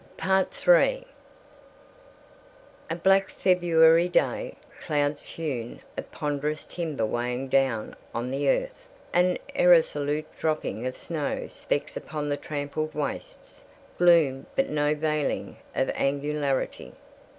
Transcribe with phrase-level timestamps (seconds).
[0.25, 1.05] III
[2.89, 4.55] A black February day.
[4.83, 11.47] Clouds hewn of ponderous timber weighing down on the earth; an irresolute dropping of snow
[11.51, 13.63] specks upon the trampled wastes.
[13.99, 16.93] Gloom but no veiling of angularity.